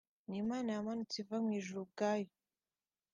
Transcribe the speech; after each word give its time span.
ni 0.29 0.37
Imana 0.43 0.69
yamanutse 0.75 1.15
iva 1.21 1.35
mu 1.43 1.49
ijuru 1.59 1.79
ubwayo 1.85 2.29